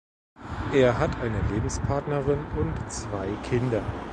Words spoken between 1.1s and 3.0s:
eine Lebenspartnerin und